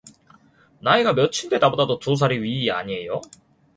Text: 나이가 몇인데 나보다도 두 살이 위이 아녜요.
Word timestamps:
나이가 0.81 1.13
몇인데 1.13 1.59
나보다도 1.59 1.99
두 1.99 2.15
살이 2.15 2.41
위이 2.41 2.71
아녜요. 2.71 3.21